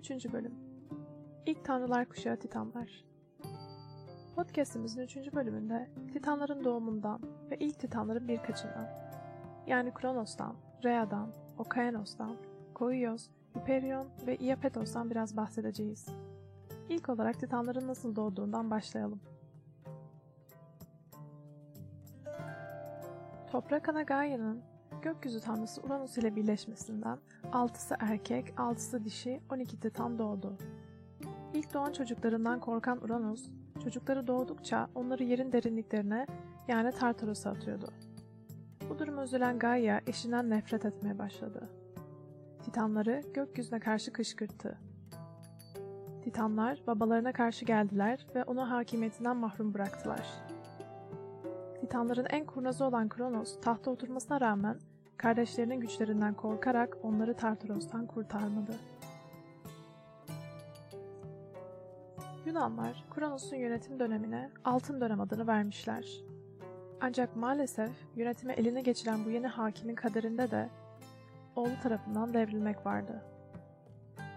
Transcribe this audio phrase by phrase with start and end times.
[0.00, 0.32] 3.
[0.32, 0.54] Bölüm
[1.46, 3.04] İlk Tanrılar Kuşağı Titanlar
[4.36, 5.16] Podcast'imizin 3.
[5.16, 7.20] bölümünde Titanların doğumundan
[7.50, 8.88] ve ilk Titanların birkaçından
[9.66, 12.36] yani Kronos'tan, Rhea'dan, Okayanos'tan,
[12.74, 16.06] Koios, Hyperion ve Iapetos'tan biraz bahsedeceğiz.
[16.88, 19.20] İlk olarak Titanların nasıl doğduğundan başlayalım.
[23.50, 24.62] Toprak ana Gaia'nın
[25.02, 27.18] gökyüzü tanrısı Uranus ile birleşmesinden
[27.52, 30.58] 6'sı erkek, 6'sı dişi 12 titan doğdu.
[31.54, 33.50] İlk doğan çocuklarından korkan Uranus,
[33.84, 36.26] çocukları doğdukça onları yerin derinliklerine
[36.68, 37.92] yani Tartaros'a atıyordu.
[38.88, 41.68] Bu duruma üzülen Gaia eşinden nefret etmeye başladı.
[42.64, 44.78] Titanları gökyüzüne karşı kışkırttı.
[46.22, 50.26] Titanlar babalarına karşı geldiler ve onu hakimiyetinden mahrum bıraktılar.
[51.80, 54.78] Titanların en kurnazı olan Kronos tahta oturmasına rağmen
[55.20, 58.72] kardeşlerinin güçlerinden korkarak onları Tartaros'tan kurtarmadı.
[62.46, 66.06] Yunanlar Kronos'un yönetim dönemine Altın Dönem adını vermişler.
[67.00, 70.68] Ancak maalesef yönetimi eline geçiren bu yeni hakimin kaderinde de
[71.56, 73.22] oğlu tarafından devrilmek vardı.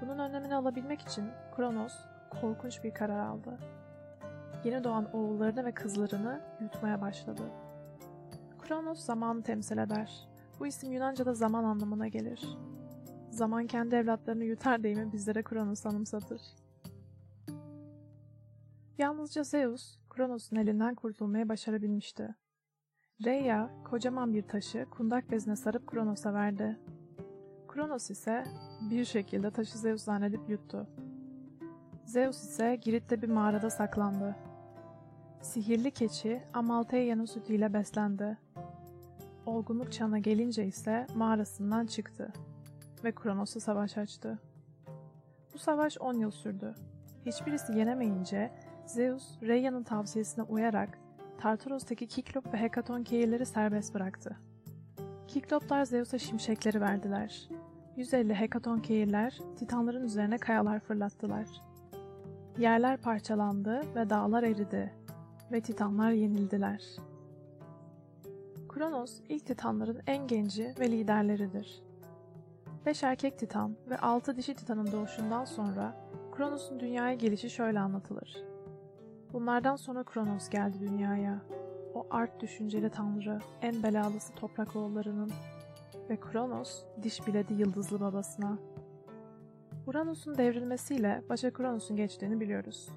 [0.00, 1.24] Bunun önlemini alabilmek için
[1.56, 1.94] Kronos
[2.40, 3.58] korkunç bir karar aldı.
[4.64, 7.42] Yeni doğan oğullarını ve kızlarını yutmaya başladı.
[8.58, 10.31] Kronos zamanı temsil eder.
[10.60, 12.58] Bu isim Yunanca'da zaman anlamına gelir.
[13.30, 16.40] Zaman kendi evlatlarını yutar deyimi bizlere Kronos anımsatır.
[18.98, 22.34] Yalnızca Zeus, Kronos'un elinden kurtulmayı başarabilmişti.
[23.24, 26.78] Rhea, kocaman bir taşı kundak bezine sarıp Kronos'a verdi.
[27.68, 28.44] Kronos ise
[28.90, 30.88] bir şekilde taşı Zeus zannedip yuttu.
[32.04, 34.36] Zeus ise Girit'te bir mağarada saklandı.
[35.42, 38.38] Sihirli keçi Amaltheia'nın sütüyle beslendi.
[39.52, 42.32] Olgunluk çağına gelince ise mağarasından çıktı
[43.04, 44.38] ve Kronos'a savaş açtı.
[45.54, 46.74] Bu savaş 10 yıl sürdü.
[47.26, 48.50] Hiçbirisi yenemeyince
[48.86, 50.98] Zeus, Rhea'nın tavsiyesine uyarak
[51.38, 54.36] Tartaros'taki Kiklop ve Hekaton kehirleri serbest bıraktı.
[55.28, 57.48] Kikloplar Zeus'a şimşekleri verdiler.
[57.96, 61.48] 150 Hekaton kehirler Titanların üzerine kayalar fırlattılar.
[62.58, 64.92] Yerler parçalandı ve dağlar eridi
[65.52, 67.11] ve Titanlar yenildiler.
[68.74, 71.82] Kronos ilk Titanların en genci ve liderleridir.
[72.86, 75.96] Beş erkek Titan ve altı dişi Titan'ın doğuşundan sonra
[76.36, 78.44] Kronos'un dünyaya gelişi şöyle anlatılır.
[79.32, 81.42] Bunlardan sonra Kronos geldi dünyaya.
[81.94, 85.30] O art düşünceli tanrı, en belalısı toprak oğullarının.
[86.10, 88.58] Ve Kronos diş biledi yıldızlı babasına.
[89.86, 92.88] Uranus'un devrilmesiyle başa Kronos'un geçtiğini biliyoruz.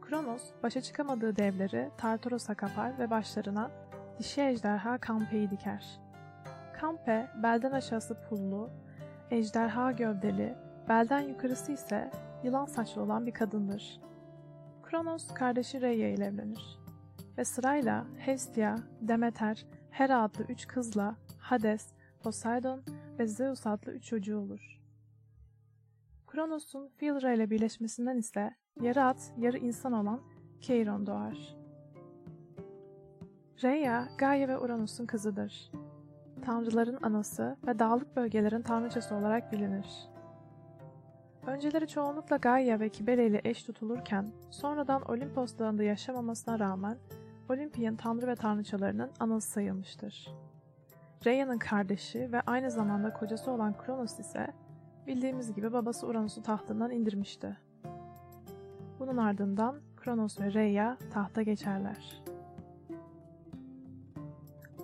[0.00, 3.70] Kronos, başa çıkamadığı devleri Tartaros'a kapar ve başlarına
[4.18, 6.00] dişi ejderha Kampe'yi diker.
[6.80, 8.70] Kampe, belden aşağısı pullu,
[9.30, 10.54] ejderha gövdeli,
[10.88, 12.10] belden yukarısı ise
[12.44, 14.00] yılan saçlı olan bir kadındır.
[14.82, 16.78] Kronos kardeşi Rhea ile evlenir
[17.38, 22.82] ve sırayla Hestia, Demeter, Hera adlı üç kızla Hades, Poseidon
[23.18, 24.80] ve Zeus adlı üç çocuğu olur.
[26.26, 30.20] Kronos'un Philra ile birleşmesinden ise yarı at, yarı insan olan
[30.60, 31.61] Keiron doğar.
[33.62, 35.70] Rhea, Gaia ve Uranus'un kızıdır.
[36.44, 40.08] Tanrıların anası ve dağlık bölgelerin tanrıçası olarak bilinir.
[41.46, 46.98] Önceleri çoğunlukla Gaia ve Kibele ile eş tutulurken, sonradan Olimpos dağında yaşamamasına rağmen
[47.50, 50.34] Olimpian tanrı ve tanrıçalarının anası sayılmıştır.
[51.26, 54.46] Rhea'nın kardeşi ve aynı zamanda kocası olan Kronos ise
[55.06, 57.56] bildiğimiz gibi babası Uranus'u tahtından indirmişti.
[58.98, 62.22] Bunun ardından Kronos ve Rhea tahta geçerler.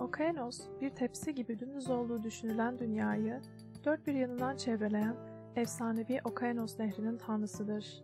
[0.09, 3.41] Okayanos, bir tepsi gibi dümdüz olduğu düşünülen dünyayı
[3.85, 5.15] dört bir yanından çevreleyen
[5.55, 8.03] efsanevi Okayanos nehrinin tanrısıdır.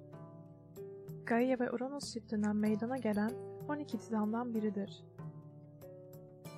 [1.26, 3.32] Gaia ve Uranus çiftinden meydana gelen
[3.70, 5.04] 12 titandan biridir.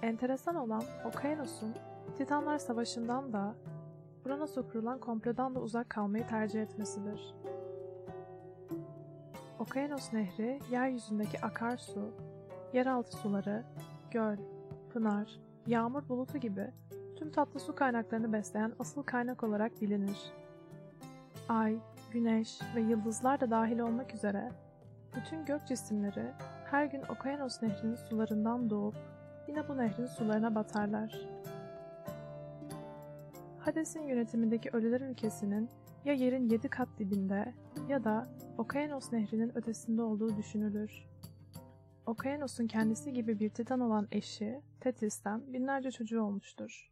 [0.01, 1.73] Enteresan olan Okayanos'un
[2.17, 3.55] Titanlar Savaşı'ndan da
[4.25, 7.35] Uranus'a kurulan komplodan da uzak kalmayı tercih etmesidir.
[9.59, 12.11] Okayanos Nehri, yeryüzündeki akarsu,
[12.73, 13.63] yeraltı suları,
[14.11, 14.38] göl,
[14.97, 16.71] pınar, yağmur bulutu gibi
[17.15, 20.33] tüm tatlı su kaynaklarını besleyen asıl kaynak olarak bilinir.
[21.49, 21.79] Ay,
[22.11, 24.51] güneş ve yıldızlar da dahil olmak üzere
[25.15, 26.33] bütün gök cisimleri
[26.65, 28.95] her gün Okayanos Nehri'nin sularından doğup
[29.47, 31.27] yine bu nehrin sularına batarlar.
[33.59, 35.69] Hades'in yönetimindeki ölüler ülkesinin
[36.05, 37.53] ya yerin yedi kat dibinde
[37.89, 38.27] ya da
[38.57, 41.07] Okayanos Nehri'nin ötesinde olduğu düşünülür.
[42.07, 46.92] Okayanos'un kendisi gibi bir titan olan eşi, Tetis'ten binlerce çocuğu olmuştur.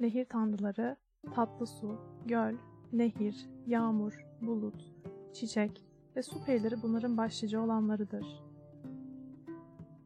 [0.00, 0.96] Nehir tanrıları,
[1.34, 2.54] tatlı su, göl,
[2.92, 4.92] nehir, yağmur, bulut,
[5.32, 5.84] çiçek
[6.16, 8.42] ve su perileri bunların başlıca olanlarıdır.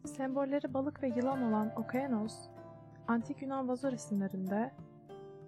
[0.07, 2.35] Sembolleri balık ve yılan olan Okeanos,
[3.09, 4.73] antik Yunan vazo resimlerinde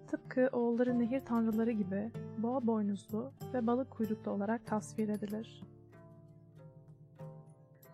[0.06, 5.62] tıpkı oğulları nehir tanrıları gibi boğa boynuzlu ve balık kuyruklu olarak tasvir edilir.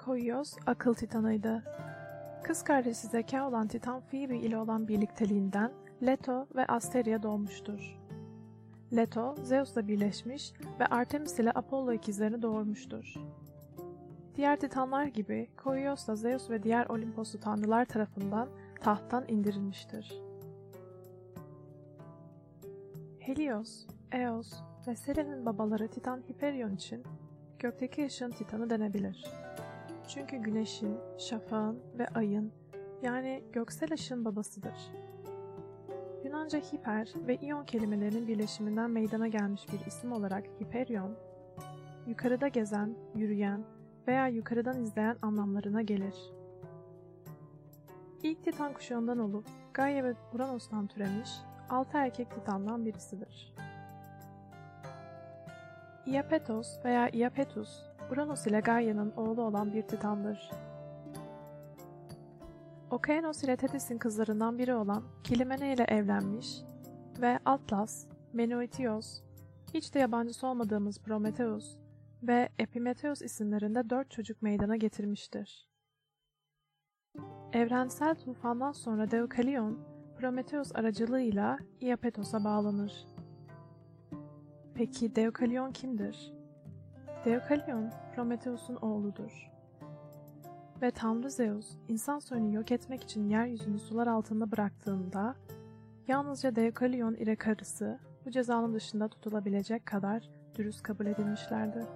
[0.05, 1.63] Koios akıl titanıydı.
[2.43, 5.73] Kız kardeşi zeka olan Titan Phoebe ile olan birlikteliğinden
[6.03, 8.01] Leto ve Asteria doğmuştur.
[8.97, 13.15] Leto, Zeus'la birleşmiş ve Artemis ile Apollo ikizlerini doğurmuştur.
[14.35, 18.49] Diğer titanlar gibi Koios da Zeus ve diğer Olimposlu tanrılar tarafından
[18.81, 20.23] tahttan indirilmiştir.
[23.19, 24.53] Helios, Eos
[24.87, 27.03] ve Seren'in babaları Titan Hyperion için
[27.59, 29.25] gökteki ışığın titanı denebilir.
[30.15, 32.53] Çünkü güneşin, şafağın ve ayın
[33.03, 34.93] yani göksel ışığın babasıdır.
[36.25, 41.17] Yunanca hiper ve ion kelimelerinin birleşiminden meydana gelmiş bir isim olarak Hyperion,
[42.07, 43.65] yukarıda gezen, yürüyen
[44.09, 46.15] veya yukarıdan izleyen anlamlarına gelir.
[48.23, 51.31] İlk Titan kuşağından olup Gaia ve Uranos'tan türemiş
[51.71, 53.55] altı erkek Titan'dan birisidir.
[56.07, 60.51] Iapetos veya Iapetus, Uranos ile Gaia'nın oğlu olan bir Titan'dır.
[62.91, 66.63] Okeanos ile Tethys'in kızlarından biri olan Kilimene ile evlenmiş
[67.21, 69.23] ve Atlas, Menoetios,
[69.75, 71.77] hiç de yabancısı olmadığımız Prometheus
[72.23, 75.69] ve Epimetheus isimlerinde dört çocuk meydana getirmiştir.
[77.53, 79.79] Evrensel tufandan sonra Deukalion,
[80.19, 83.07] Prometheus aracılığıyla Iapetos'a bağlanır.
[84.75, 86.42] Peki Deukalion kimdir?
[87.25, 89.51] Deukalion, Prometheus'un oğludur.
[90.83, 95.35] Ve Tanrı Zeus, insan soyunu yok etmek için yeryüzünü sular altında bıraktığında,
[96.09, 101.87] yalnızca Deukalion ile karısı bu cezanın dışında tutulabilecek kadar dürüst kabul edilmişlerdi.